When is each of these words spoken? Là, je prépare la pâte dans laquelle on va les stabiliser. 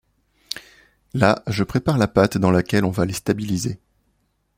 Là, 1.13 1.43
je 1.45 1.63
prépare 1.63 1.99
la 1.99 2.07
pâte 2.07 2.39
dans 2.39 2.49
laquelle 2.49 2.85
on 2.85 2.89
va 2.89 3.05
les 3.05 3.13
stabiliser. 3.13 3.79